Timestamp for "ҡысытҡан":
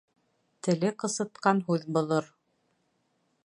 1.03-1.61